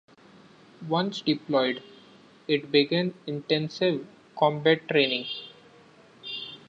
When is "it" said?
2.47-2.71